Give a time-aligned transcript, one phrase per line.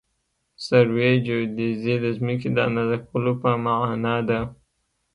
[0.65, 4.39] سروي جیودیزي د ځمکې د اندازه کولو په مانا ده